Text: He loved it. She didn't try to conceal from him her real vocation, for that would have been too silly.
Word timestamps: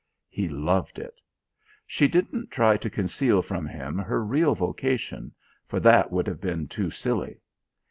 He 0.29 0.49
loved 0.49 0.97
it. 0.97 1.21
She 1.85 2.07
didn't 2.07 2.49
try 2.49 2.75
to 2.75 2.89
conceal 2.89 3.43
from 3.43 3.67
him 3.67 3.99
her 3.99 4.25
real 4.25 4.55
vocation, 4.55 5.31
for 5.67 5.79
that 5.79 6.11
would 6.11 6.25
have 6.25 6.41
been 6.41 6.67
too 6.67 6.89
silly. 6.89 7.39